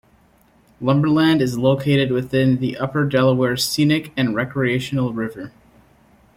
Lumberland 0.81 1.43
is 1.43 1.59
located 1.59 2.11
within 2.11 2.57
the 2.57 2.75
Upper 2.77 3.07
Delaware 3.07 3.55
Scenic 3.55 4.11
and 4.17 4.33
Recreational 4.33 5.13
River. 5.13 5.51